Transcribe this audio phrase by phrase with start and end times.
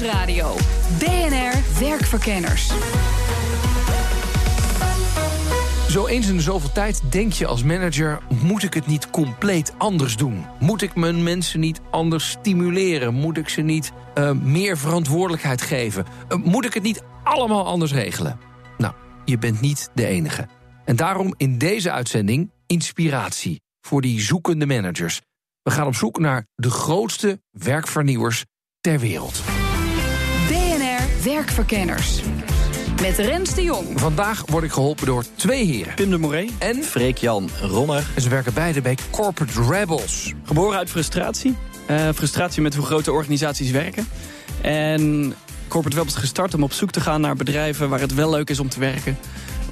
[0.00, 0.54] Nieuwsradio.
[0.98, 2.70] BNR Werkverkenners.
[5.88, 10.16] Zo eens in zoveel tijd denk je als manager: moet ik het niet compleet anders
[10.16, 10.46] doen?
[10.60, 13.14] Moet ik mijn mensen niet anders stimuleren?
[13.14, 16.06] Moet ik ze niet uh, meer verantwoordelijkheid geven?
[16.28, 18.40] Uh, moet ik het niet allemaal anders regelen?
[18.78, 20.48] Nou, je bent niet de enige.
[20.84, 25.20] En daarom in deze uitzending inspiratie voor die zoekende managers.
[25.62, 28.44] We gaan op zoek naar de grootste werkvernieuwers
[28.80, 29.65] ter wereld.
[31.26, 32.20] Werkverkenners.
[33.00, 34.00] Met Rens de Jong.
[34.00, 35.94] Vandaag word ik geholpen door twee heren.
[35.94, 38.06] Pim de Moree en Freek-Jan Ronner.
[38.14, 40.32] En ze werken beide bij Corporate Rebels.
[40.44, 41.56] Geboren uit frustratie.
[41.90, 44.08] Uh, frustratie met hoe grote organisaties werken.
[44.60, 45.34] En
[45.68, 47.88] Corporate Rebels is gestart om op zoek te gaan naar bedrijven...
[47.88, 49.18] waar het wel leuk is om te werken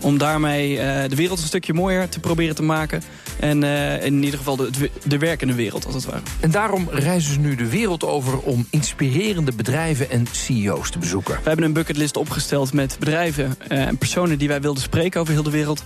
[0.04, 3.02] om daarmee uh, de wereld een stukje mooier te proberen te maken.
[3.40, 6.22] En uh, in ieder geval de, de werkende wereld, als het ware.
[6.40, 11.34] En daarom reizen ze nu de wereld over om inspirerende bedrijven en CEO's te bezoeken.
[11.34, 15.32] We hebben een bucketlist opgesteld met bedrijven uh, en personen die wij wilden spreken over
[15.32, 15.84] heel de wereld.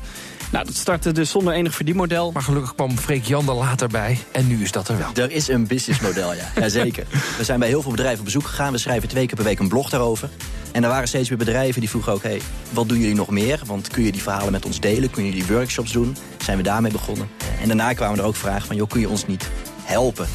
[0.52, 2.32] Nou, dat startte dus zonder enig verdienmodel.
[2.32, 4.18] Maar gelukkig kwam Freek Jan er later bij.
[4.32, 5.10] En nu is dat er wel.
[5.14, 6.50] Er is een businessmodel, ja.
[6.60, 7.06] Jazeker.
[7.38, 8.72] We zijn bij heel veel bedrijven op bezoek gegaan.
[8.72, 10.30] We schrijven twee keer per week een blog daarover.
[10.72, 12.22] En er waren steeds meer bedrijven die vroegen ook...
[12.22, 12.40] Hey,
[12.70, 13.60] wat doen jullie nog meer?
[13.66, 15.10] Want kun je die verhalen met ons delen?
[15.10, 16.16] Kun je die workshops doen?
[16.38, 17.28] Zijn we daarmee begonnen?
[17.60, 18.76] En daarna kwamen er ook vragen van...
[18.76, 19.50] joh, kun je ons niet
[19.82, 20.28] helpen?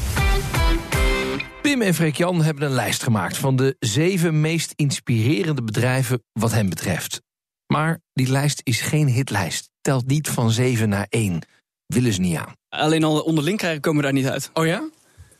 [1.62, 3.36] Pim en Freek Jan hebben een lijst gemaakt...
[3.36, 7.22] van de zeven meest inspirerende bedrijven wat hen betreft.
[7.66, 9.72] Maar die lijst is geen hitlijst.
[9.84, 11.42] Telt niet van 7 naar 1.
[11.86, 12.52] Willen ze niet aan.
[12.68, 14.50] Alleen al onderling krijgen komen we daar niet uit.
[14.54, 14.88] Oh ja?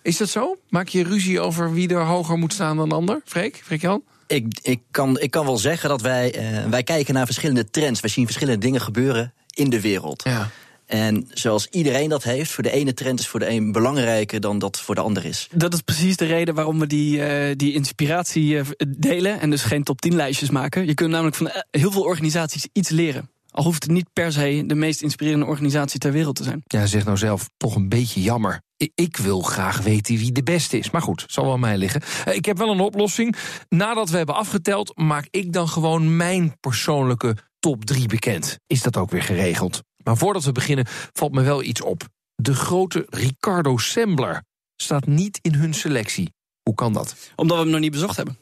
[0.02, 0.56] Is dat zo?
[0.68, 3.20] Maak je ruzie over wie er hoger moet staan dan de ander?
[3.24, 3.60] Freek?
[3.64, 4.02] Freek Jan?
[4.26, 8.00] Ik, ik, kan, ik kan wel zeggen dat wij, uh, wij kijken naar verschillende trends.
[8.00, 10.22] Wij zien verschillende dingen gebeuren in de wereld.
[10.24, 10.50] Ja.
[10.86, 14.58] En zoals iedereen dat heeft, voor de ene trend is voor de een belangrijker dan
[14.58, 15.48] dat voor de ander is.
[15.52, 19.62] Dat is precies de reden waarom we die, uh, die inspiratie uh, delen en dus
[19.62, 20.86] geen top 10 lijstjes maken.
[20.86, 23.32] Je kunt namelijk van heel veel organisaties iets leren.
[23.54, 26.62] Al hoeft het niet per se de meest inspirerende organisatie ter wereld te zijn.
[26.64, 28.62] Ja, zeg nou zelf, toch een beetje jammer.
[28.94, 30.90] Ik wil graag weten wie de beste is.
[30.90, 32.02] Maar goed, zal wel aan mij liggen.
[32.34, 33.36] Ik heb wel een oplossing.
[33.68, 38.58] Nadat we hebben afgeteld, maak ik dan gewoon mijn persoonlijke top 3 bekend.
[38.66, 39.82] Is dat ook weer geregeld?
[40.04, 42.08] Maar voordat we beginnen, valt me wel iets op.
[42.34, 44.44] De grote Ricardo Sembler
[44.76, 46.32] staat niet in hun selectie.
[46.62, 47.16] Hoe kan dat?
[47.36, 48.38] Omdat we hem nog niet bezocht hebben.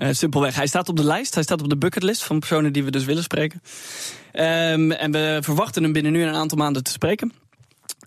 [0.00, 0.54] Uh, simpelweg.
[0.54, 1.34] Hij staat op de lijst.
[1.34, 3.62] Hij staat op de bucketlist van personen die we dus willen spreken.
[4.32, 7.32] Um, en we verwachten hem binnen nu een aantal maanden te spreken.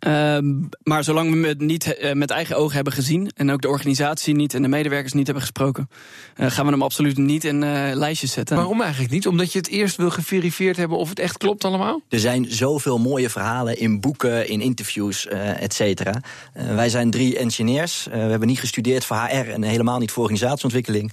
[0.07, 3.31] Um, maar zolang we het niet uh, met eigen ogen hebben gezien...
[3.35, 5.89] en ook de organisatie niet en de medewerkers niet hebben gesproken...
[6.37, 8.55] Uh, gaan we hem absoluut niet in uh, lijstjes zetten.
[8.55, 9.27] Waarom eigenlijk niet?
[9.27, 12.01] Omdat je het eerst wil geverifieerd hebben of het echt klopt allemaal?
[12.09, 16.21] Er zijn zoveel mooie verhalen in boeken, in interviews, et cetera.
[16.53, 18.07] wij zijn drie engineers.
[18.11, 21.11] we hebben niet gestudeerd voor HR en helemaal niet voor organisatieontwikkeling.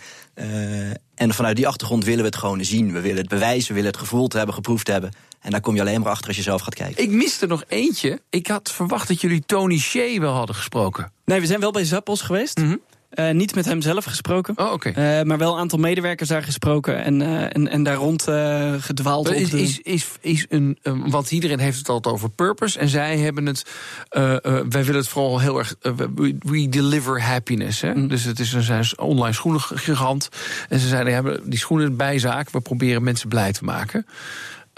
[1.14, 2.92] en vanuit die achtergrond willen we het gewoon zien.
[2.92, 5.10] We willen het bewijzen, we willen het gevoeld hebben, geproefd hebben...
[5.46, 7.02] En daar kom je alleen maar achter als je zelf gaat kijken.
[7.02, 8.20] Ik miste nog eentje.
[8.30, 11.12] Ik had verwacht dat jullie Tony Shea wel hadden gesproken.
[11.24, 12.58] Nee, we zijn wel bij Zappos geweest.
[12.58, 12.80] Mm -hmm.
[13.14, 14.58] uh, niet met hem zelf gesproken.
[14.58, 14.72] Oh.
[14.72, 15.20] Okay.
[15.20, 18.22] Uh, maar wel een aantal medewerkers daar gesproken en, uh, en, en daar rond
[18.78, 19.30] gedwaald.
[19.30, 22.78] Is, is, is, is een, um, want iedereen heeft het altijd over purpose.
[22.78, 23.66] En zij hebben het.
[24.68, 25.74] wij willen het vooral heel erg.
[25.80, 27.80] we, we deliver happiness.
[27.80, 27.94] Hè?
[27.94, 28.08] Mm.
[28.08, 30.28] Dus het is een, een online schoenengigant.
[30.68, 32.50] En ze zeiden: ja, die schoenen bijzaak.
[32.50, 34.06] We proberen mensen blij te maken.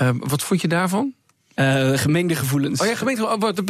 [0.02, 1.14] Uh, wat vond je daarvan?
[1.54, 2.80] Uh, gemengde gevoelens.
[2.80, 3.62] Oh ja, gemengde wat,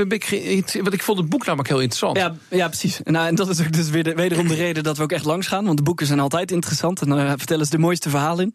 [0.83, 2.17] wat ik vond het boek namelijk heel interessant.
[2.17, 3.01] Ja, ja precies.
[3.05, 5.25] Nou, en dat is ook dus weer de, wederom de reden dat we ook echt
[5.25, 5.65] langs gaan.
[5.65, 7.01] Want de boeken zijn altijd interessant.
[7.01, 8.55] En dan uh, vertellen ze de mooiste verhalen in.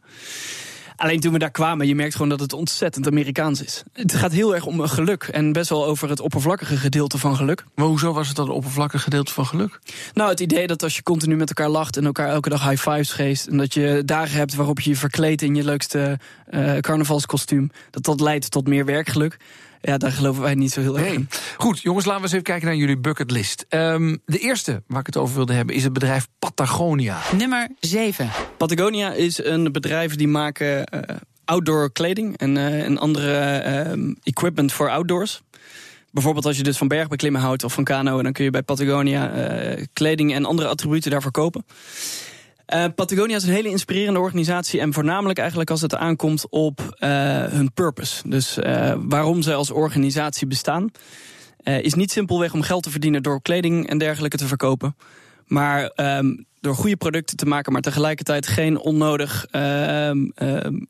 [0.95, 3.84] Alleen toen we daar kwamen, je merkt gewoon dat het ontzettend Amerikaans is.
[3.94, 7.63] Het gaat heel erg om geluk en best wel over het oppervlakkige gedeelte van geluk.
[7.75, 9.80] Maar hoezo was het dan het oppervlakkige gedeelte van geluk?
[10.13, 12.90] Nou, het idee dat als je continu met elkaar lacht en elkaar elke dag high
[12.90, 13.48] fives geeft...
[13.48, 16.19] en dat je dagen hebt waarop je je verkleedt in je leukste
[16.50, 17.72] uh, carnavalskostuum...
[17.89, 19.38] dat dat leidt tot meer werkgeluk.
[19.85, 21.30] Ja, daar geloven wij niet zo heel erg in.
[21.57, 23.65] Goed, jongens, laten we eens even kijken naar jullie bucketlist.
[23.69, 27.21] Um, de eerste waar ik het over wilde hebben is het bedrijf Patagonia.
[27.38, 28.30] Nummer 7.
[28.57, 31.01] Patagonia is een bedrijf die maken uh,
[31.45, 33.63] outdoor kleding en, uh, en andere
[33.95, 35.41] uh, equipment voor outdoors.
[36.12, 38.21] Bijvoorbeeld als je dus van bergbeklimmen houdt of van kano...
[38.21, 39.31] dan kun je bij Patagonia
[39.94, 41.65] kleding en andere attributen daarvoor kopen.
[42.68, 44.80] Uh, Patagonia is een hele inspirerende organisatie.
[44.80, 47.10] En voornamelijk eigenlijk als het aankomt op uh,
[47.44, 48.30] hun purpose.
[48.30, 50.92] Dus uh, waarom zij als organisatie bestaan.
[51.63, 54.95] is niet simpelweg om geld te verdienen door kleding en dergelijke te verkopen.
[55.48, 59.48] Maar um, door goede producten te maken, maar tegelijkertijd geen onnodig,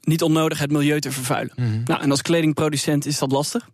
[0.01, 1.53] niet onnodig het milieu te vervuilen.
[1.55, 1.81] Mm -hmm.
[1.85, 3.69] Nou, en als kledingproducent is dat lastig.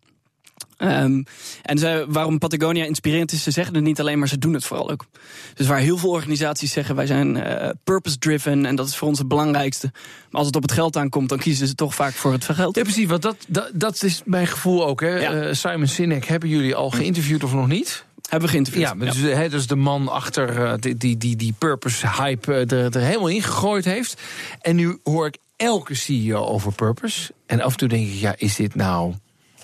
[0.82, 1.24] Um,
[1.62, 4.66] en zij, waarom Patagonia inspirerend is, ze zeggen het niet alleen, maar ze doen het
[4.66, 5.06] vooral ook.
[5.54, 9.20] Dus waar heel veel organisaties zeggen wij zijn uh, purpose-driven en dat is voor ons
[9.20, 9.92] het belangrijkste.
[9.94, 12.76] Maar als het op het geld aankomt, dan kiezen ze toch vaak voor het geld.
[12.76, 15.02] Ja, precies, want dat, dat, dat is mijn gevoel ook.
[15.02, 15.20] Hè.
[15.20, 15.48] Ja.
[15.48, 18.06] Uh, Simon Sinek, hebben jullie al geïnterviewd of nog niet?
[18.30, 18.84] Hebben we geïnterviewd.
[18.84, 19.28] Ja, dus, ja.
[19.28, 23.42] He, dus de man achter uh, die, die, die, die purpose-hype er, er helemaal in
[23.42, 24.22] gegooid heeft.
[24.62, 27.34] En nu hoor ik elke CEO over purpose.
[27.46, 29.14] En af en toe denk ik, ja, is dit nou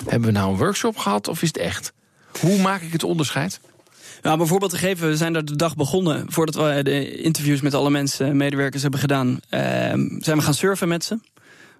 [0.04, 1.94] hebben we nou een workshop gehad of is het echt?
[2.40, 3.60] Hoe maak ik het onderscheid?
[4.22, 6.26] Nou, bijvoorbeeld te geven, we zijn er de dag begonnen.
[6.32, 9.40] Voordat we de interviews met alle mensen, medewerkers hebben gedaan, uh,
[10.20, 11.20] zijn we gaan surfen met ze.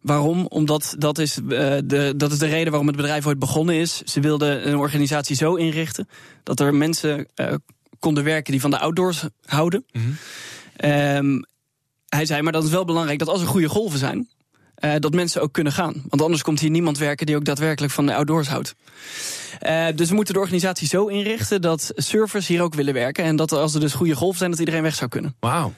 [0.02, 0.46] Waarom?
[0.46, 1.50] Omdat dat is, uh,
[1.86, 4.02] de, dat is de reden waarom het bedrijf ooit begonnen is.
[4.02, 6.08] Ze wilden een organisatie zo inrichten
[6.44, 7.54] dat er mensen uh,
[8.00, 9.86] konden werken die van de outdoors houden.
[9.92, 10.90] Mm -hmm.
[10.92, 11.46] um,
[12.10, 14.30] hij zei, maar dat is wel belangrijk dat als er goede golven zijn,
[14.80, 16.04] uh, dat mensen ook kunnen gaan.
[16.10, 18.76] Want anders komt hier niemand werken die ook daadwerkelijk van de outdoors houdt.
[19.68, 23.24] Uh, dus we moeten de organisatie zo inrichten dat surfers hier ook willen werken.
[23.24, 25.36] En dat als er dus goede golven zijn, dat iedereen weg zou kunnen.
[25.40, 25.74] Wauw.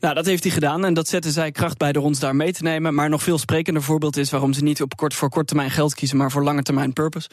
[0.00, 2.52] Nou, dat heeft hij gedaan en dat zetten zij kracht bij door ons daar mee
[2.52, 2.94] te nemen.
[2.94, 5.94] Maar nog veel sprekender voorbeeld is waarom ze niet op kort, voor kort termijn geld
[5.94, 7.28] kiezen, maar voor lange termijn purpose.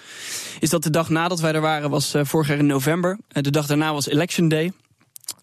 [0.59, 3.17] Is dat de dag nadat wij er waren, was uh, vorig jaar in november.
[3.33, 4.71] Uh, de dag daarna was Election Day.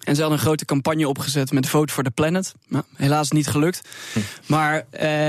[0.08, 2.55] En ze hadden een grote campagne opgezet met Vote for the Planet.
[2.69, 3.88] Nou, helaas niet gelukt.
[4.12, 4.20] Hm.
[4.46, 4.87] Maar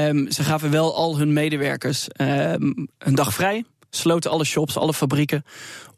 [0.07, 3.65] um, ze gaven wel al hun medewerkers um, een dag vrij.
[3.89, 5.45] Sloten alle shops, alle fabrieken.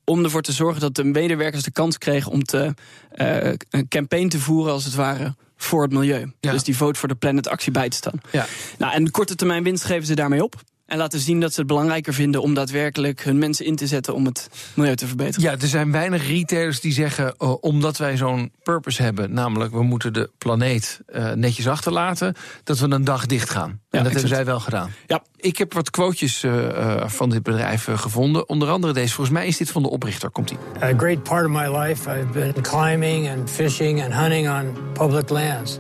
[0.04, 2.74] Om ervoor te zorgen dat de medewerkers de kans kregen om te,
[3.16, 6.32] uh, een campaign te voeren, als het ware, voor het milieu.
[6.40, 6.52] Ja.
[6.52, 8.22] Dus die Vote for the Planet actie bij te staan.
[8.32, 8.46] Ja.
[8.78, 10.56] Nou, en de korte termijn winst geven ze daarmee op.
[10.92, 14.14] En laten zien dat ze het belangrijker vinden om daadwerkelijk hun mensen in te zetten
[14.14, 15.42] om het milieu te verbeteren.
[15.42, 19.84] Ja, er zijn weinig retailers die zeggen, uh, omdat wij zo'n purpose hebben, namelijk we
[19.84, 23.80] moeten de planeet uh, netjes achterlaten, dat we een dag dicht gaan.
[23.92, 24.14] En Ja, dat exact.
[24.14, 24.92] hebben zij wel gedaan.
[25.08, 25.22] Ja.
[25.38, 28.50] Ik heb wat quotejes uh, van dit bedrijf gevonden.
[28.50, 29.14] Onder andere deze.
[29.14, 30.30] Volgens mij is dit van de oprichter.
[30.30, 30.58] Komt ie.
[30.84, 35.30] A great part of my life I've been climbing and fishing and hunting on public
[35.30, 35.80] lands.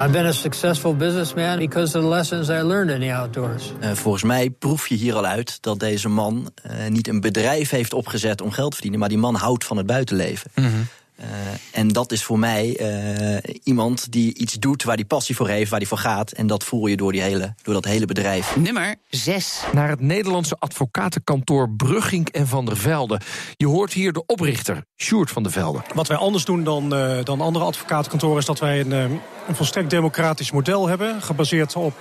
[0.00, 3.72] I've been a successful businessman because of the lessons I learned in the outdoors.
[3.82, 7.70] Uh, volgens mij proef je hier al uit dat deze man uh, niet een bedrijf
[7.70, 10.50] heeft opgezet om geld te verdienen, maar die man houdt van het buitenleven.
[10.54, 10.86] Mm -hmm.
[11.20, 11.26] Uh,
[11.72, 15.70] en dat is voor mij uh, iemand die iets doet waar die passie voor heeft,
[15.70, 16.32] waar die voor gaat.
[16.32, 18.56] En dat voel je door, die hele, door dat hele bedrijf.
[18.56, 19.60] Nummer 6.
[19.72, 23.20] Naar het Nederlandse advocatenkantoor Brugging en Van der Velde.
[23.56, 25.82] Je hoort hier de oprichter, Sjoerd van der Velde.
[25.94, 28.38] Wat wij anders doen dan, uh, dan andere advocatenkantoren...
[28.38, 31.22] is dat wij een, een volstrekt democratisch model hebben.
[31.22, 31.94] Gebaseerd op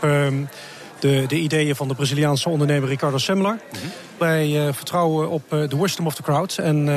[1.00, 3.51] de, de ideeën van de Braziliaanse ondernemer Ricardo Semler.
[3.51, 3.91] Mm -hmm.
[4.17, 6.57] Wij vertrouwen op de wisdom of the crowd.
[6.57, 6.89] En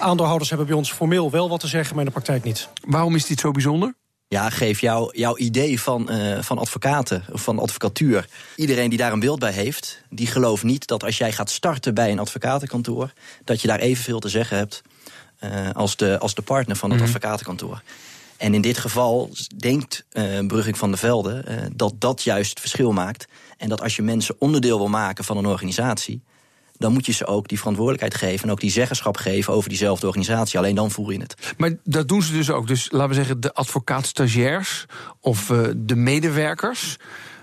[0.00, 2.68] aandeelhouders hebben bij ons formeel wel wat te zeggen, maar in de praktijk niet.
[2.86, 3.94] Waarom is dit zo bijzonder?
[4.32, 8.28] Ja, geef jou, jouw idee van, uh, van advocaten, of van advocatuur.
[8.56, 11.94] Iedereen die daar een beeld bij heeft, die gelooft niet dat als jij gaat starten
[11.94, 13.12] bij een advocatenkantoor,
[13.44, 14.82] dat je daar evenveel te zeggen hebt
[15.44, 17.14] uh, als, de, als de partner van het mm -hmm.
[17.14, 17.82] advocatenkantoor.
[18.36, 22.60] En in dit geval denkt uh, Brugging van der Velde uh, dat dat juist het
[22.60, 23.26] verschil maakt.
[23.62, 26.22] En dat als je mensen onderdeel wil maken van een organisatie,
[26.72, 28.44] dan moet je ze ook die verantwoordelijkheid geven...
[28.44, 30.58] en ook die zeggenschap geven over diezelfde organisatie.
[30.58, 31.54] Alleen dan voer je het.
[31.56, 32.66] Maar dat doen ze dus ook.
[32.66, 34.86] Dus laten we zeggen, de advocaat-stagiairs
[35.20, 36.96] of uh, de medewerkers...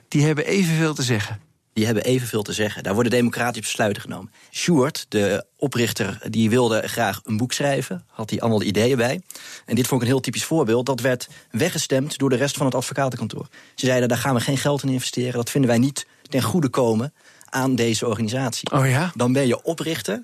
[0.07, 1.39] die hebben evenveel te zeggen.
[1.73, 2.83] Die hebben evenveel te zeggen.
[2.83, 4.31] Daar worden democratische besluiten genomen.
[4.51, 8.05] Sjoerd, de oprichter, die wilde graag een boek schrijven.
[8.07, 9.21] Had hij allemaal ideeën bij.
[9.65, 10.85] En dit vond ik een heel typisch voorbeeld.
[10.85, 13.47] Dat werd weggestemd door de rest van het advocatenkantoor.
[13.75, 15.33] Ze zeiden, daar gaan we geen geld in investeren.
[15.33, 17.13] Dat vinden wij niet ten goede komen
[17.45, 18.71] aan deze organisatie.
[18.71, 19.11] Oh ja?
[19.15, 20.23] Dan ben je oprichter.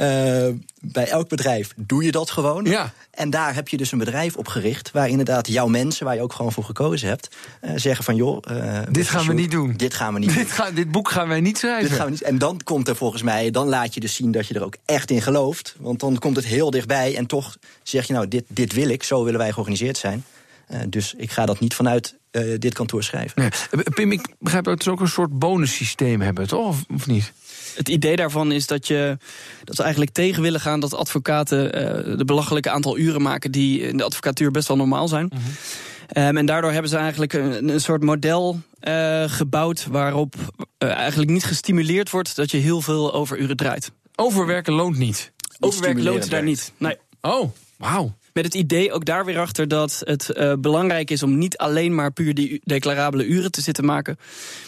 [0.00, 0.48] Uh,
[0.80, 2.64] bij elk bedrijf doe je dat gewoon.
[2.64, 2.92] Ja.
[3.10, 4.90] En daar heb je dus een bedrijf opgericht...
[4.90, 7.36] waar inderdaad jouw mensen, waar je ook gewoon voor gekozen hebt...
[7.64, 8.42] Uh, zeggen van, joh...
[8.50, 9.74] Uh, dit gaan we niet doen.
[9.76, 10.46] Dit gaan we niet dit, doen.
[10.46, 11.88] Ga, dit boek gaan wij niet schrijven.
[11.88, 13.50] Dit gaan we niet, en dan komt er volgens mij...
[13.50, 15.74] dan laat je dus zien dat je er ook echt in gelooft.
[15.78, 18.12] Want dan komt het heel dichtbij en toch zeg je...
[18.12, 20.24] nou, dit, dit wil ik, zo willen wij georganiseerd zijn.
[20.70, 23.42] Uh, dus ik ga dat niet vanuit uh, dit kantoor schrijven.
[23.42, 23.82] Nee.
[23.94, 26.66] Pim, ik begrijp dat ze ook een soort bonussysteem hebben, toch?
[26.66, 27.32] Of, of niet?
[27.78, 29.16] Het idee daarvan is dat, je,
[29.64, 33.80] dat we eigenlijk tegen willen gaan dat advocaten uh, de belachelijke aantal uren maken die
[33.80, 35.30] in de advocatuur best wel normaal zijn.
[35.34, 36.26] Mhm.
[36.26, 40.34] Um, en daardoor hebben ze eigenlijk een, een soort model uh, gebouwd waarop
[40.78, 43.92] uh, eigenlijk niet gestimuleerd wordt dat je heel veel overuren draait.
[44.14, 45.32] Overwerken loont niet.
[45.60, 46.72] Overwerken loont daar niet.
[46.76, 46.96] Nee.
[47.20, 48.16] Oh, wauw.
[48.38, 51.94] Met het idee ook daar weer achter dat het uh, belangrijk is om niet alleen
[51.94, 54.18] maar puur die declarabele uren te zitten maken.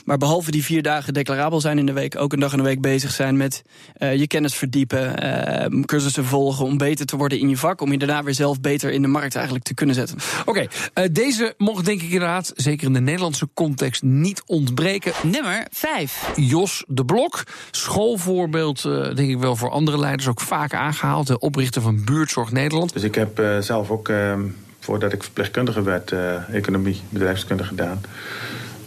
[0.04, 2.64] Maar behalve die vier dagen declarabel zijn in de week, ook een dag in de
[2.64, 3.62] week bezig zijn met
[3.98, 7.80] uh, je kennis verdiepen, uh, cursussen volgen om beter te worden in je vak.
[7.80, 10.18] Om je daarna weer zelf beter in de markt eigenlijk te kunnen zetten.
[10.44, 15.12] Oké, okay, deze mocht denk ik inderdaad, zeker in de Nederlandse context, niet ontbreken.
[15.22, 16.32] Nummer 5.
[16.36, 21.26] Jos de Blok, schoolvoorbeeld denk ik wel voor andere leiders ook vaak aangehaald.
[21.26, 22.92] De oprichter van Buurtzorg Nederland.
[22.92, 24.40] Dus ik heb zelf ook ehm,
[24.80, 28.00] voordat ik verpleegkundige werd, uh, economie, bedrijfskunde gedaan.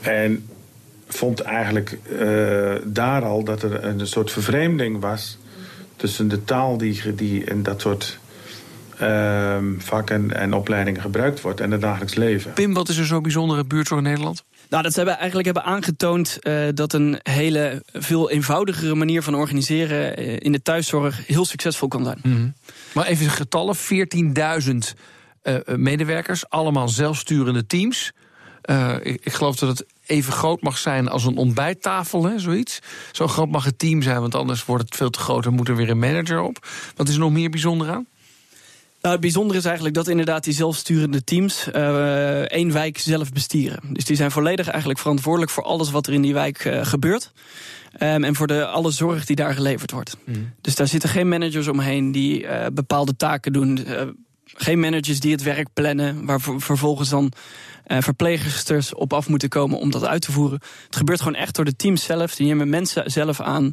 [0.01, 0.47] En
[1.07, 5.37] vond eigenlijk uh, daar al dat er een soort vervreemding was
[5.95, 8.19] tussen de taal die, die in dat soort
[9.01, 12.53] uh, vakken en opleidingen gebruikt wordt en het dagelijks leven.
[12.53, 14.43] Pim, wat is er zo bijzonder in buurtzorg Nederland?
[14.73, 19.35] Nou, dat ze hebben eigenlijk hebben aangetoond uh, dat een hele veel eenvoudigere manier van
[19.35, 22.19] organiseren uh, in de thuiszorg heel succesvol kan zijn.
[22.21, 22.53] -hmm.
[22.93, 23.81] Maar even getallen: 14.000
[25.43, 28.11] uh, medewerkers, allemaal zelfsturende teams.
[29.01, 32.79] Ik, ik, geloof dat het even groot mag zijn als een ontbijttafel, hè, zoiets.
[33.11, 35.67] Zo groot mag het team zijn, want anders wordt het veel te groot en moet
[35.67, 36.67] er weer een manager op.
[36.95, 38.05] Wat is er nog meer bijzonder aan?
[39.03, 43.79] Nou, het bijzondere is eigenlijk dat inderdaad die zelfsturende teams uh, één wijk zelf bestieren.
[43.89, 47.31] Dus die zijn volledig eigenlijk verantwoordelijk voor alles wat er in die wijk uh, gebeurt.
[47.99, 50.17] Um, en voor de, alle zorg die daar geleverd wordt.
[50.23, 50.53] Mm.
[50.61, 53.85] Dus daar zitten geen managers omheen die uh, bepaalde taken doen.
[54.53, 57.31] Geen managers die het werk plannen, waar vervolgens dan
[57.87, 60.59] uh, verpleegsters op af moeten komen om dat uit te voeren.
[60.85, 62.35] Het gebeurt gewoon echt door de teams zelf.
[62.35, 63.71] Die nemen mensen zelf aan,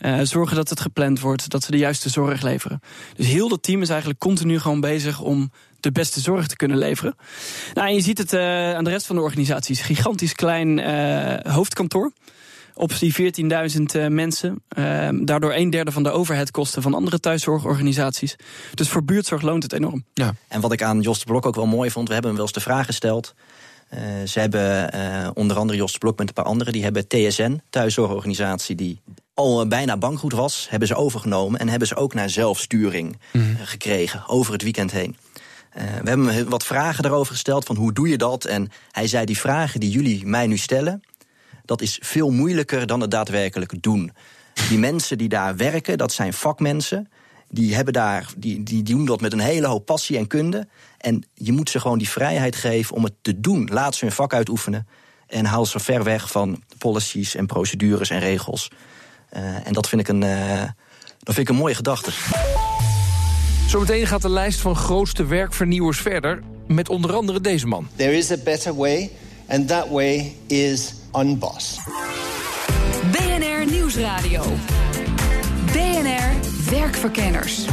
[0.00, 2.80] uh, zorgen dat het gepland wordt, dat ze de juiste zorg leveren.
[3.16, 6.78] Dus heel dat team is eigenlijk continu gewoon bezig om de beste zorg te kunnen
[6.78, 7.16] leveren.
[7.74, 9.80] Nou, je ziet het uh, aan de rest van de organisaties.
[9.80, 10.78] Gigantisch klein
[11.48, 12.12] hoofdkantoor
[12.80, 13.32] op die
[14.02, 14.62] 14.000 mensen.
[14.78, 18.36] Uh, daardoor een derde van de overheadkosten van andere thuiszorgorganisaties.
[18.74, 20.04] Dus voor buurtzorg loont het enorm.
[20.14, 20.34] Ja.
[20.48, 22.48] En wat ik aan Jos de Blok ook wel mooi vond, we hebben hem wel
[22.48, 23.34] eens de vraag gesteld.
[23.94, 27.08] Uh, ze hebben uh, onder andere Jos de Blok met een paar anderen, die hebben
[27.08, 29.00] TSN, thuiszorgorganisatie, die
[29.34, 33.56] al bijna bankroet was, hebben ze overgenomen en hebben ze ook naar zelfsturing mm.
[33.62, 35.16] gekregen over het weekend heen.
[35.76, 38.44] Uh, we hebben hem wat vragen daarover gesteld van hoe doe je dat?
[38.44, 41.02] En hij zei die vragen die jullie mij nu stellen,
[41.70, 44.12] dat is veel moeilijker dan het daadwerkelijk doen.
[44.68, 47.08] Die mensen die daar werken, dat zijn vakmensen.
[47.48, 50.68] Die, hebben daar, die, die doen dat met een hele hoop passie en kunde.
[50.98, 53.68] En je moet ze gewoon die vrijheid geven om het te doen.
[53.72, 54.86] Laat ze hun vak uitoefenen.
[55.26, 58.70] En haal ze ver weg van policies en procedures en regels.
[59.36, 60.62] Uh, en dat vind ik een, uh,
[61.18, 62.10] dat vind ik een mooie gedachte.
[63.66, 66.42] Zometeen gaat de lijst van grootste werkvernieuwers verder.
[66.66, 67.88] Met onder andere deze man.
[67.96, 69.10] There is a better way.
[69.48, 71.78] And that way is Unboss.
[73.10, 74.42] BNR Nieuwsradio.
[75.72, 76.30] BNR
[76.70, 77.64] Werkverkenners.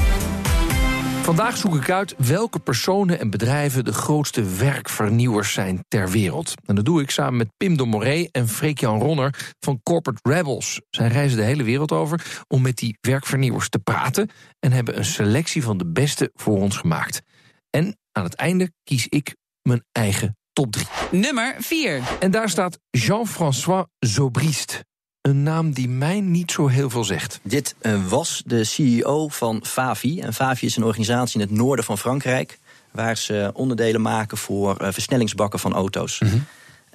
[1.21, 6.53] Vandaag zoek ik uit welke personen en bedrijven de grootste werkvernieuwers zijn ter wereld.
[6.65, 10.81] En dat doe ik samen met Pim de Moré en Freek-Jan Ronner van Corporate Rebels.
[10.89, 14.29] Zij reizen de hele wereld over om met die werkvernieuwers te praten
[14.59, 17.21] en hebben een selectie van de beste voor ons gemaakt.
[17.69, 20.85] En aan het einde kies ik mijn eigen top 3.
[21.11, 22.01] Nummer 4.
[22.19, 24.83] En daar staat Jean-François Zobrist.
[25.21, 27.39] Een naam die mij niet zo heel veel zegt.
[27.43, 30.19] Dit uh, was de CEO van Favi.
[30.19, 32.59] En Favi is een organisatie in het noorden van Frankrijk.
[32.91, 36.19] Waar ze onderdelen maken voor uh, versnellingsbakken van auto's.
[36.19, 36.45] Mm -hmm.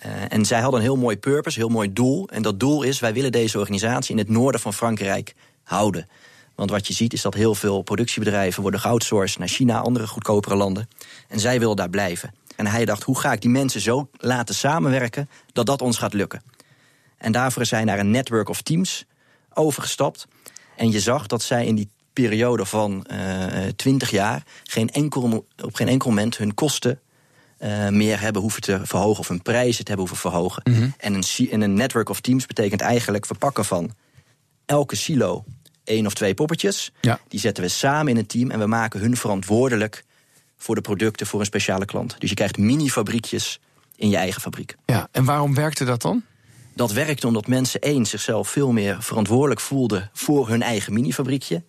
[0.06, 2.28] uh, en zij hadden een heel mooi purpose, een heel mooi doel.
[2.28, 6.08] En dat doel is: wij willen deze organisatie in het noorden van Frankrijk houden.
[6.54, 10.56] Want wat je ziet is dat heel veel productiebedrijven worden geoutsourced naar China, andere goedkopere
[10.56, 10.88] landen.
[11.28, 12.34] En zij willen daar blijven.
[12.66, 16.12] En hij dacht, hoe ga ik die mensen zo laten samenwerken dat dat ons gaat
[16.12, 16.42] lukken?
[17.18, 19.04] En daarvoor is hij naar een network of teams
[19.54, 20.26] overgestapt.
[20.76, 25.74] En je zag dat zij in die periode van uh, 20 jaar geen enkel, op
[25.74, 27.00] geen enkel moment hun kosten
[27.58, 30.62] uh, meer hebben hoeven te verhogen of hun prijzen te hebben hoeven verhogen.
[30.64, 30.94] Mm -hmm.
[30.98, 33.94] En een, en een network of teams betekent eigenlijk verpakken van
[34.64, 35.44] elke silo
[35.84, 36.92] één of twee poppetjes.
[37.00, 37.20] Ja.
[37.28, 40.04] Die zetten we samen in een team en we maken hun verantwoordelijk
[40.62, 42.16] voor de producten voor een speciale klant.
[42.18, 43.60] Dus je krijgt mini-fabriekjes
[43.96, 44.76] in je eigen fabriek.
[44.86, 46.22] Ja, en waarom werkte dat dan?
[46.74, 51.62] Dat werkte omdat mensen één zichzelf veel meer verantwoordelijk voelden voor hun eigen mini-fabriekje.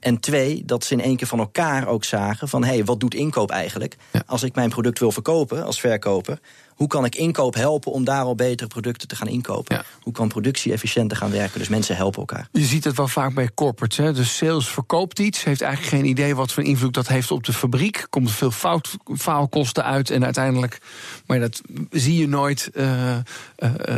[0.00, 3.00] En twee, dat ze in één keer van elkaar ook zagen van hé, hey, wat
[3.00, 3.96] doet inkoop eigenlijk?
[4.10, 4.22] Ja.
[4.26, 6.38] Als ik mijn product wil verkopen als verkoper,
[6.74, 9.84] Hoe kan ik inkoop helpen om daar al betere producten te gaan inkopen?
[10.00, 11.58] Hoe kan productie efficiënter gaan werken?
[11.58, 12.48] Dus mensen helpen elkaar.
[12.52, 13.96] Je ziet het wel vaak bij corporates.
[13.96, 14.12] Hè?
[14.12, 17.52] Dus sales verkoopt iets, heeft eigenlijk geen idee wat voor invloed dat heeft op de
[17.52, 18.06] fabriek.
[18.10, 20.78] Komt er veel fout, faalkosten uit en uiteindelijk,
[21.26, 23.18] maar dat zie je nooit, uh, uh,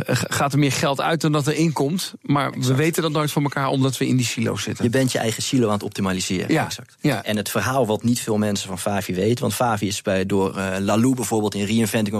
[0.09, 2.13] gaat er meer geld uit dan dat er inkomt.
[2.21, 4.83] Maar we weten dat nooit van elkaar omdat we in die silo's zitten.
[4.83, 6.53] Je bent je eigen silo aan het optimaliseren.
[6.53, 6.65] Ja.
[6.65, 6.95] Exact.
[6.99, 7.23] Ja.
[7.23, 10.59] En het verhaal wat niet veel mensen van Favi weten, want Favi is bij, door
[10.79, 12.15] Lalou bijvoorbeeld in Reinventing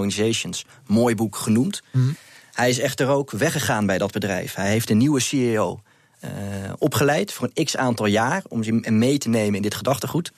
[0.86, 1.82] Mooi boek genoemd.
[1.90, 2.08] Mhm.
[2.52, 4.54] Hij is echter ook weggegaan bij dat bedrijf.
[4.54, 5.80] Hij heeft een nieuwe CEO
[6.24, 6.30] uh,
[6.78, 10.32] opgeleid voor een x aantal jaar om hem mee te nemen in dit gedachtegoed.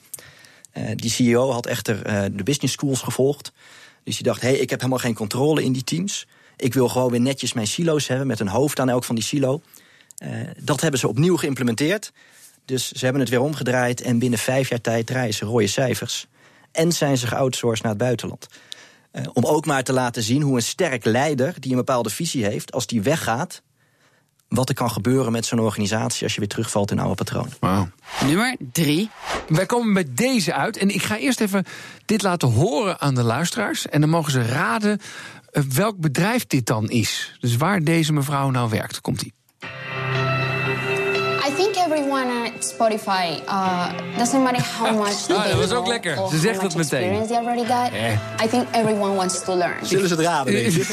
[0.73, 3.51] Uh, die CEO had echter uh, de business schools gevolgd.
[4.03, 6.27] Dus die dacht: hé, hey, ik heb helemaal geen controle in die teams.
[6.57, 9.23] Ik wil gewoon weer netjes mijn silo's hebben met een hoofd aan elk van die
[9.23, 9.61] silo.
[10.59, 12.11] dat hebben ze opnieuw geïmplementeerd.
[12.65, 16.27] Dus ze hebben het weer omgedraaid en binnen vijf jaar tijd draaien ze rode cijfers.
[16.71, 18.47] En zijn ze geoutsourced naar het buitenland.
[19.13, 22.45] Uh, om ook maar te laten zien hoe een sterk leider die een bepaalde visie
[22.45, 23.61] heeft, als die weggaat,
[24.47, 27.53] wat er kan gebeuren met zo'n organisatie als je weer terugvalt in oude patronen.
[27.59, 27.87] Wow.
[28.25, 29.09] Nummer drie.
[29.47, 30.77] Wij komen bij deze uit.
[30.77, 31.65] En ik ga eerst even
[32.05, 33.87] dit laten horen aan de luisteraars.
[33.87, 34.99] En dan mogen ze raden
[35.51, 37.37] uh, welk bedrijf dit dan is.
[37.39, 39.01] Dus waar deze mevrouw nou werkt.
[39.01, 39.27] Komt ie.
[39.27, 39.40] I think
[41.91, 46.17] everyone at Spotify uh, doesn't matter how much Ah, dat was ook lekker.
[46.29, 46.99] Ze zegt het meteen.
[46.99, 47.91] experience they already got.
[47.91, 48.43] Eh.
[48.43, 49.85] I think everyone wants to learn.
[49.85, 50.53] Zullen ze het raden?
[50.61, 50.87] Denk ik?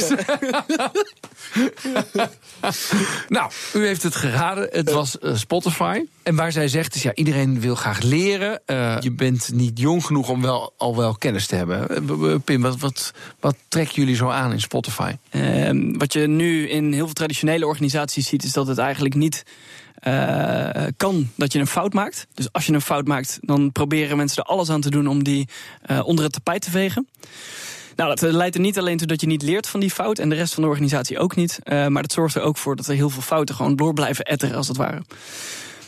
[3.28, 4.68] nou, u heeft het geraden.
[4.70, 6.04] Het was uh, Spotify.
[6.22, 8.60] En waar zij zegt is, ja, iedereen wil graag leren.
[8.66, 11.86] Uh, je bent niet jong genoeg om wel, al wel kennis te hebben.
[12.10, 15.12] Uh, Pim, wat, wat, wat trekken jullie zo aan in Spotify?
[15.30, 18.44] Uh, wat je nu in heel veel traditionele organisaties ziet...
[18.44, 19.44] is dat het eigenlijk niet
[20.06, 22.26] uh, kan dat je een fout maakt.
[22.34, 25.06] Dus als je een fout maakt, dan proberen mensen er alles aan te doen...
[25.06, 25.48] om die
[25.90, 27.08] uh, onder het tapijt te vegen.
[27.96, 30.18] Nou, dat leidt er niet alleen toe dat je niet leert van die fout...
[30.18, 31.58] en de rest van de organisatie ook niet.
[31.64, 34.56] Maar dat zorgt er ook voor dat er heel veel fouten gewoon door blijven etteren,
[34.56, 35.02] als het ware.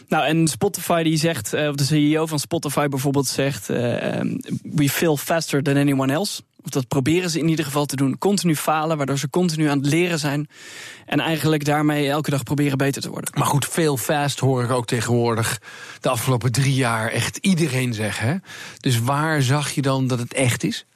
[0.08, 3.66] Nou, en Spotify die zegt, of de CEO van Spotify bijvoorbeeld zegt...
[3.66, 6.42] we fail faster than anyone else.
[6.64, 8.18] Of dat proberen ze in ieder geval te doen.
[8.18, 10.48] Continu falen, waardoor ze continu aan het leren zijn.
[11.06, 13.30] En eigenlijk daarmee elke dag proberen beter te worden.
[13.34, 15.60] Maar goed, veel fast hoor ik ook tegenwoordig
[16.00, 18.42] de afgelopen drie jaar echt iedereen zeggen.
[18.80, 20.86] Dus waar zag je dan dat het echt is?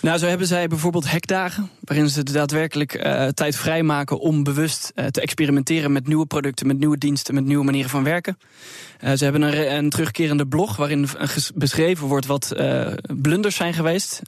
[0.00, 5.06] Nou, zo hebben zij bijvoorbeeld hackdagen, waarin ze daadwerkelijk uh, tijd vrijmaken om bewust uh,
[5.06, 8.38] te experimenteren met nieuwe producten, met nieuwe diensten, met nieuwe manieren van werken.
[9.04, 11.08] Uh, ze hebben een, een, terugkerende blog waarin
[11.54, 12.54] beschreven wordt wat
[13.08, 14.22] blunders zijn geweest,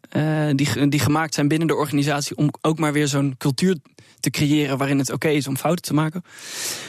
[0.55, 3.77] die, die gemaakt zijn binnen de organisatie om ook maar weer zo'n cultuur
[4.21, 6.25] te creëren waarin het oké is om fouten te maken.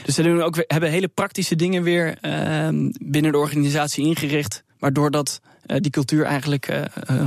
[0.06, 2.18] Dus ze doen ook hebben hele praktische dingen weer
[3.02, 7.26] binnen de organisatie ingericht, waardoor dat die cultuur eigenlijk uh,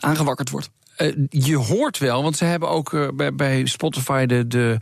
[0.00, 0.70] aangewakkerd wordt.
[0.98, 4.78] Uh, je hoort wel, want ze hebben ook uh, bij, bij, Spotify de, de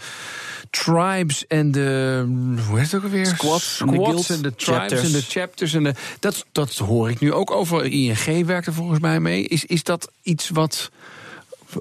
[0.71, 2.25] tribes en de.
[2.69, 3.27] Hoe heet het ook alweer?
[3.27, 5.03] Squads, Squads en de, tribes chapters.
[5.03, 5.75] en de chapters.
[5.75, 7.85] En de, dat, dat hoor ik nu ook over.
[7.85, 9.47] ING werkt er volgens mij mee.
[9.47, 10.91] Is, is dat iets wat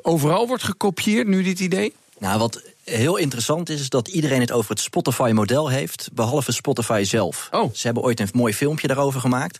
[0.01, 1.93] overal wordt gekopieerd, nu dit idee?
[2.17, 7.03] Nou, wat heel interessant is, is dat iedereen het over het Spotify-model heeft, behalve Spotify
[7.05, 7.47] zelf.
[7.51, 7.73] Oh.
[7.73, 9.59] Ze hebben ooit een mooi filmpje daarover gemaakt.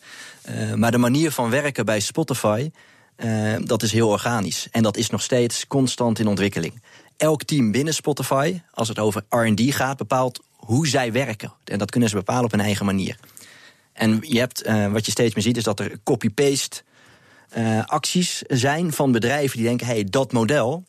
[0.49, 2.71] Uh, maar de manier van werken bij Spotify.
[3.17, 4.67] Uh, dat is heel organisch.
[4.71, 6.81] En dat is nog steeds constant in ontwikkeling.
[7.17, 11.53] Elk team binnen Spotify, als het over RD gaat, bepaalt hoe zij werken.
[11.63, 13.17] En dat kunnen ze bepalen op hun eigen manier.
[13.93, 16.81] En je hebt, uh, wat je steeds meer ziet, is dat er copy-paste
[17.57, 20.83] uh, acties zijn van bedrijven die denken: hé, hey, dat model,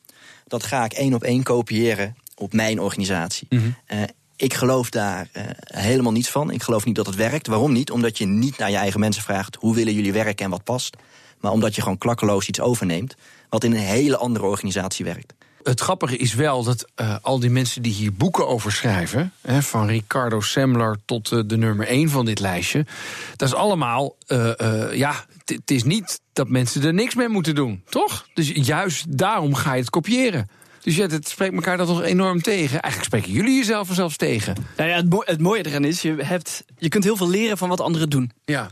[0.47, 3.47] dat ga ik één op één kopiëren op mijn organisatie.
[3.51, 3.63] Mhm.
[3.63, 4.07] Mm -hmm.
[4.37, 5.29] ik geloof daar
[5.65, 6.51] helemaal niets van.
[6.51, 7.47] Ik geloof niet dat het werkt.
[7.47, 7.91] Waarom niet?
[7.91, 10.97] Omdat je niet naar je eigen mensen vraagt: hoe willen jullie werken en wat past
[11.45, 13.15] maar omdat je gewoon klakkeloos iets overneemt,
[13.49, 15.35] wat in een hele andere organisatie werkt.
[15.63, 19.63] Het grappige is wel dat uh, al die mensen die hier boeken over schrijven, hè,
[19.63, 22.87] van Ricardo Semler tot uh, de nummer 1 van dit lijstje,
[23.37, 24.53] dat is allemaal, uh,
[24.93, 28.27] ja, het is niet dat mensen er niks mee moeten doen, toch?
[28.35, 30.49] Dus juist daarom ga je het kopiëren.
[30.83, 32.81] Dus ja, het spreekt elkaar dat toch enorm tegen.
[32.81, 34.55] Eigenlijk spreken jullie jezelf zelfs tegen.
[34.77, 37.59] Nou ja, het, mo het mooie eraan is, je, hebt, je kunt heel veel leren
[37.59, 38.31] van wat anderen doen.
[38.45, 38.71] Ja.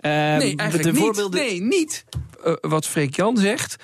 [0.00, 1.30] Uh, nee, eigenlijk de niet.
[1.30, 2.04] Nee, niet.
[2.44, 3.76] Uh, wat Freek Jan zegt,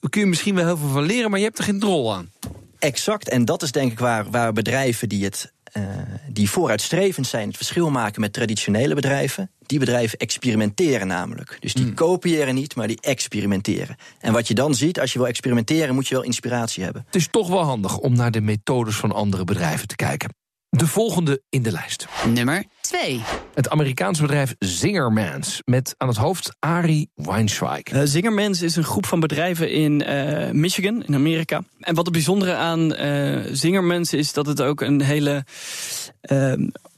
[0.00, 2.14] daar kun je misschien wel heel veel van leren, maar je hebt er geen drol
[2.14, 2.30] aan.
[2.78, 5.84] Exact, en dat is denk ik waar, waar bedrijven die, het, uh,
[6.28, 7.48] die vooruitstrevend zijn...
[7.48, 9.50] het verschil maken met traditionele bedrijven.
[9.66, 11.56] Die bedrijven experimenteren namelijk.
[11.60, 11.94] Dus die Hmm.
[11.94, 13.96] kopiëren niet, maar die experimenteren.
[14.18, 15.94] En wat je dan ziet, als je wil experimenteren...
[15.94, 17.02] moet je wel inspiratie hebben.
[17.06, 20.34] Het is toch wel handig om naar de methodes van andere bedrijven te kijken.
[20.70, 22.06] De volgende in de lijst.
[22.26, 23.22] Nummer 2.
[23.54, 25.62] Het Amerikaanse bedrijf Zingermans.
[25.64, 27.92] Met aan het hoofd Ari Weinzweig.
[27.92, 31.62] Uh, Zingermans is een groep van bedrijven in uh, Michigan, in Amerika.
[31.80, 35.44] En wat het bijzondere aan uh, Zingermans is dat het ook een hele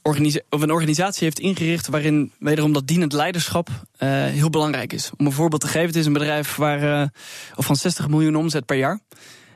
[0.03, 3.69] organisa of een organisatie heeft ingericht waarin wederom dat dienend leiderschap
[4.33, 5.11] heel belangrijk is.
[5.17, 7.11] Om een voorbeeld te geven, het is een bedrijf waar,
[7.55, 9.01] of van 60 miljoen omzet per jaar.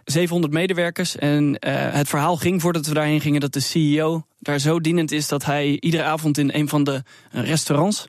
[0.06, 1.16] 700 medewerkers.
[1.16, 5.12] En uh, het verhaal ging voordat we daarheen gingen dat de CEO daar zo dienend
[5.12, 8.06] is dat hij iedere avond in een van de restaurants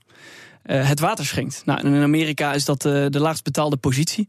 [0.65, 1.61] uh, het water schenkt.
[1.65, 4.27] Nou, in Amerika is dat uh, de laagst betaalde positie.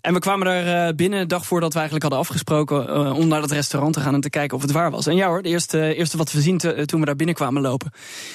[0.00, 3.50] En we kwamen daar binnen een dag voordat we eigenlijk hadden afgesproken om naar dat
[3.50, 5.06] restaurant te gaan en te kijken of het waar was.
[5.06, 7.92] En ja hoor, de eerste, eerste wat we zien toen we daar binnen kwamen lopen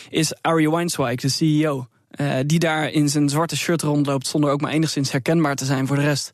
[0.10, 1.88] is Ari Weinzweig, de CEO.
[2.16, 5.88] Uh, die daar in zijn zwarte shirt rondloopt zonder ook maar enigszins herkenbaar te zijn
[5.88, 6.34] voor de rest.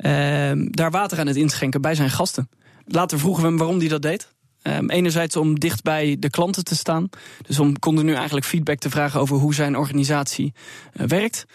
[0.00, 2.48] Uh, daar water aan het inschenken bij zijn gasten.
[2.84, 4.34] Later vroegen we hem waarom hij dat deed.
[4.62, 7.08] Um, enerzijds om dicht bij de klanten te staan.
[7.46, 10.52] Dus om continu eigenlijk feedback te vragen over hoe zijn organisatie
[10.92, 11.46] uh, werkt.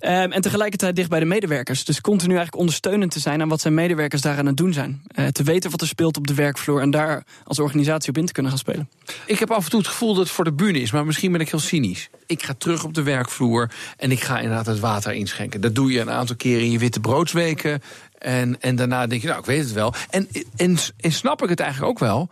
[0.00, 1.84] Um, en tegelijkertijd dicht bij de medewerkers.
[1.84, 5.02] Dus continu eigenlijk ondersteunend te zijn aan wat zijn medewerkers daar aan het doen zijn.
[5.18, 8.26] Uh, te weten wat er speelt op de werkvloer en daar als organisatie op in
[8.26, 8.88] te kunnen gaan spelen.
[9.26, 11.32] Ik heb af en toe het gevoel dat het voor de bühne is, maar misschien
[11.32, 12.08] ben ik heel cynisch.
[12.26, 15.60] Ik ga terug op de werkvloer en ik ga inderdaad het water inschenken.
[15.60, 17.82] Dat doe je een aantal keren in je witte broodsweken.
[18.18, 19.94] En, en daarna denk je, nou, ik weet het wel.
[20.10, 22.28] En, en, en snap ik het eigenlijk ook wel.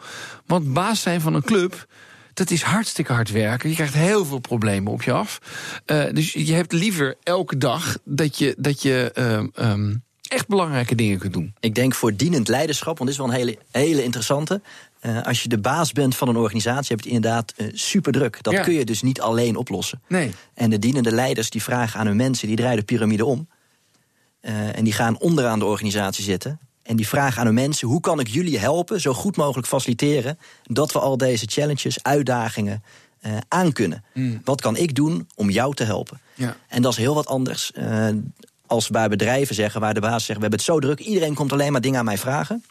[0.46, 1.86] Want baas zijn van een club,
[2.34, 3.68] dat is hartstikke hard werken.
[3.68, 5.40] Je krijgt heel veel problemen op je af.
[5.86, 9.12] Uh, dus je hebt liever elke dag dat je, dat je
[9.58, 11.54] uh, um, echt belangrijke dingen kunt doen.
[11.60, 14.60] Ik denk voor dienend leiderschap, want dit is wel een hele, hele interessante.
[15.00, 18.12] Uh, als je de baas bent van een organisatie, heb je het inderdaad uh, super
[18.12, 18.38] druk.
[18.42, 18.62] Dat ja.
[18.62, 20.02] kun je dus niet alleen oplossen.
[20.08, 20.30] Nee.
[20.54, 23.48] En de dienende leiders die vragen aan hun mensen, die draaien de piramide om.
[24.44, 26.59] Uh, en die gaan onderaan de organisatie zitten.
[26.83, 30.38] En die vragen aan hun mensen: hoe kan ik jullie helpen, zo goed mogelijk faciliteren,
[30.62, 32.83] dat we al deze challenges, uitdagingen
[33.26, 34.04] uh, aankunnen?
[34.14, 34.40] Mm.
[34.44, 36.20] Wat kan ik doen om jou te helpen?
[36.35, 36.57] Ja.
[36.68, 37.72] En dat is heel wat anders.
[37.78, 38.09] Uh,
[38.66, 41.52] als bij bedrijven zeggen, waar de baas zegt: we hebben het zo druk, iedereen komt
[41.52, 42.64] alleen maar dingen aan mij vragen.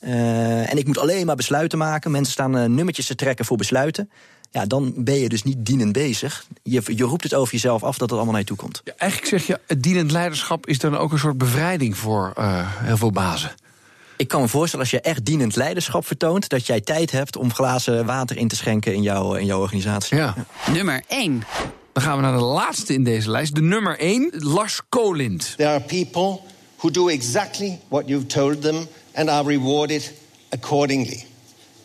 [0.00, 2.10] Uh, en ik moet alleen maar besluiten maken.
[2.10, 4.10] Mensen staan nummertjes te trekken voor besluiten.
[4.52, 6.46] Ja, dan ben je dus niet dienend bezig.
[6.62, 8.80] Je, je roept het over jezelf af dat het allemaal naar je toe komt.
[8.84, 12.58] Ja, eigenlijk zeg je, het dienend leiderschap is dan ook een soort bevrijding voor uh,
[12.66, 13.54] heel veel bazen.
[14.16, 17.52] Ik kan me voorstellen, als je echt dienend leiderschap vertoont, dat jij tijd hebt om
[17.52, 20.16] glazen water in te schenken in jouw, in jouw organisatie.
[20.16, 20.34] Ja.
[20.36, 20.72] ja.
[20.72, 21.42] Nummer 1.
[21.92, 23.54] Dan gaan we naar de laatste in deze lijst.
[23.54, 25.54] De nummer 1, Lars Kolind.
[25.56, 26.40] There are people
[26.76, 30.12] who do exactly what you've told them and are rewarded
[30.48, 31.24] accordingly.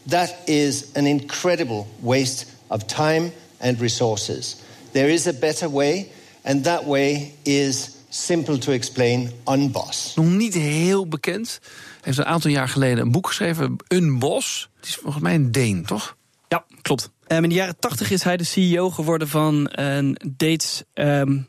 [0.08, 4.56] That is an incredible waste of time and resources.
[4.92, 6.08] There is a better way,
[6.44, 10.16] and that way is simple to explain Unboss.
[10.16, 11.60] Nog niet heel bekend.
[11.62, 14.70] Hij heeft een aantal jaar geleden een boek geschreven, Unboss.
[14.76, 16.18] Het is volgens mij een Deen, toch?
[16.48, 17.10] Ja, klopt.
[17.28, 20.84] Um, in de jaren tachtig is hij de CEO geworden van een dates...
[20.94, 21.44] Um, uh,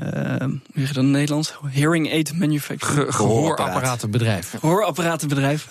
[0.00, 1.54] hoe zeg je dat in het Nederlands?
[1.66, 3.04] Hearing aid manufacturer.
[3.04, 4.54] Ge gehoorapparatenbedrijf.
[4.58, 5.68] Gehoorapparatenbedrijf.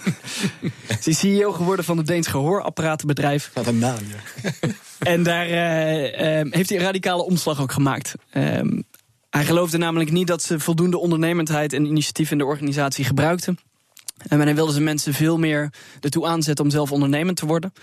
[1.01, 3.51] Ze is CEO geworden van het Deens gehoorapparatenbedrijf.
[3.53, 4.51] Wat een naam, ja.
[5.13, 8.15] en daar uh, uh, heeft hij een radicale omslag ook gemaakt.
[8.33, 8.83] Um,
[9.29, 13.59] hij geloofde namelijk niet dat ze voldoende ondernemendheid en initiatief in de organisatie gebruikten.
[14.27, 17.73] En hij wilde zijn mensen veel meer ertoe aanzetten om zelf ondernemend te worden.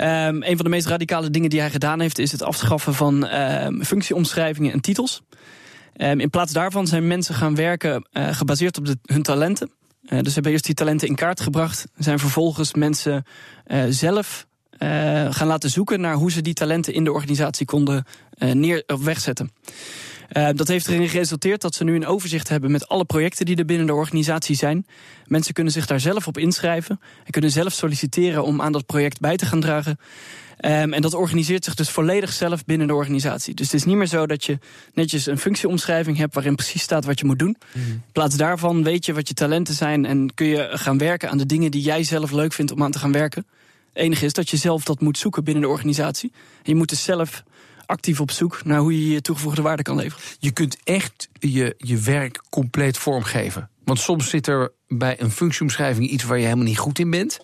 [0.00, 3.34] Um, een van de meest radicale dingen die hij gedaan heeft, is het afschaffen van
[3.34, 5.22] um, functieomschrijvingen en titels.
[5.96, 9.70] Um, in plaats daarvan zijn mensen gaan werken uh, gebaseerd op de, hun talenten.
[10.02, 11.86] Uh, dus ze hebben eerst die talenten in kaart gebracht.
[11.96, 13.24] Zijn vervolgens mensen
[13.66, 14.46] uh, zelf
[15.30, 18.04] gaan laten zoeken naar hoe ze die talenten in de organisatie konden
[18.38, 19.50] neer wegzetten.
[20.36, 23.56] Uh, dat heeft erin geresulteerd dat ze nu een overzicht hebben met alle projecten die
[23.56, 24.86] er binnen de organisatie zijn.
[25.26, 29.20] Mensen kunnen zich daar zelf op inschrijven en kunnen zelf solliciteren om aan dat project
[29.20, 29.98] bij te gaan dragen.
[30.60, 33.54] Um, en dat organiseert zich dus volledig zelf binnen de organisatie.
[33.54, 34.58] Dus het is niet meer zo dat je
[34.92, 37.56] netjes een functieomschrijving hebt waarin precies staat wat je moet doen.
[37.72, 37.82] Mm.
[37.82, 41.38] In plaats daarvan weet je wat je talenten zijn en kun je gaan werken aan
[41.38, 43.46] de dingen die jij zelf leuk vindt om aan te gaan werken.
[43.92, 46.32] Het enige is dat je zelf dat moet zoeken binnen de organisatie.
[46.34, 47.42] En je moet dus zelf
[47.94, 50.24] actief op zoek naar hoe je je toegevoegde waarde kan leveren.
[50.38, 53.70] Je kunt echt je, je werk compleet vormgeven.
[53.84, 57.38] Want soms zit er bij een functieomschrijving iets waar je helemaal niet goed in bent.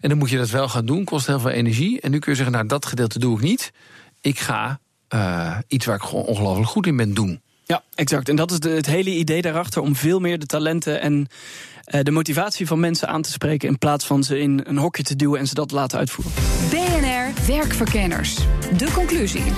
[0.00, 2.00] En dan moet je dat wel gaan doen, kost heel veel energie.
[2.00, 3.72] En nu kun je zeggen, nou dat gedeelte doe ik niet.
[4.20, 4.80] Ik ga
[5.14, 7.40] uh, iets waar ik gewoon ongelooflijk goed in ben doen.
[7.64, 8.28] Ja, exact.
[8.28, 11.26] En dat is de, het hele idee daarachter om veel meer de talenten en
[11.94, 13.68] uh, de motivatie van mensen aan te spreken.
[13.68, 16.32] In plaats van ze in een hokje te duwen en ze dat laten uitvoeren.
[16.70, 17.11] BNR
[17.46, 18.34] Werkverkenners.
[18.76, 19.52] De conclusie.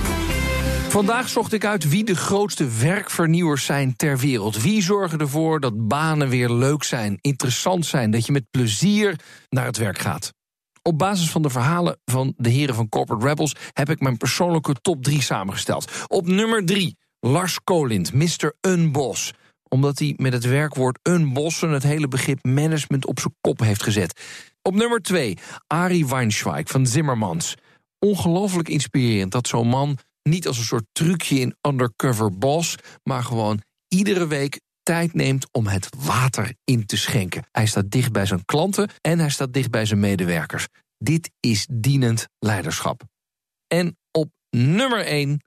[0.89, 4.61] Vandaag zocht ik uit wie de grootste werkvernieuwers zijn ter wereld.
[4.61, 9.65] Wie zorgen ervoor dat banen weer leuk zijn, interessant zijn, dat je met plezier naar
[9.65, 10.33] het werk gaat.
[10.81, 14.73] Op basis van de verhalen van de heren van Corporate Rebels heb ik mijn persoonlijke
[14.73, 15.91] top 3 samengesteld.
[16.07, 18.53] Op nummer 3 Lars Kolind, Mr.
[18.61, 19.33] Unbos
[19.75, 24.21] omdat hij met het werkwoord unbossen het hele begrip management op zijn kop heeft gezet.
[24.61, 27.55] Op nummer 2 Ari Weinschweig van Zimmermans.
[27.99, 33.61] Ongelooflijk inspirerend dat zo'n man niet als een soort trucje in undercover boss, maar gewoon
[33.87, 37.43] iedere week tijd neemt om het water in te schenken.
[37.51, 40.67] Hij staat dicht bij zijn klanten en hij staat dicht bij zijn medewerkers.
[40.97, 43.03] Dit is dienend leiderschap.
[43.67, 45.43] En op nummer 1,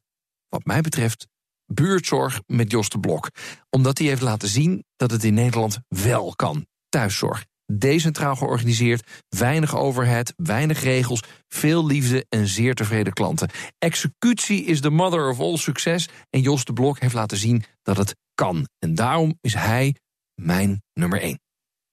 [0.48, 1.26] wat mij betreft,
[1.66, 3.28] buurtzorg met Jos de Blok.
[3.70, 6.66] Omdat hij heeft laten zien dat het in Nederland wel kan.
[6.88, 7.44] Thuiszorg.
[7.72, 13.50] Decentraal georganiseerd, weinig overhead, weinig regels, veel liefde en zeer tevreden klanten.
[13.78, 17.96] Executie is the mother of all succes en Jos de Blok heeft laten zien dat
[17.96, 18.68] het kan.
[18.78, 19.94] En daarom is hij
[20.34, 21.40] mijn nummer 1.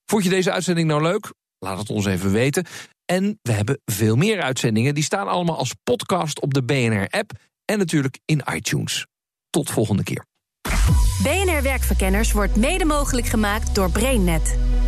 [0.06, 1.34] Vond je deze uitzending nou leuk?
[1.60, 2.66] Laat het ons even weten.
[3.06, 4.94] En we hebben veel meer uitzendingen.
[4.94, 7.32] Die staan allemaal als podcast op de BNR-app
[7.66, 9.08] en natuurlijk in iTunes.
[9.50, 10.26] Tot volgende keer.
[11.24, 14.75] BNR Werkverkenners wordt mede mogelijk gemaakt door BrainNet.